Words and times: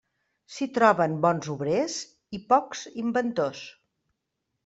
S'hi 0.53 0.67
troben 0.77 1.17
bons 1.25 1.49
obrers 1.57 1.99
i 2.39 2.41
pocs 2.53 2.81
inventors. 3.05 3.63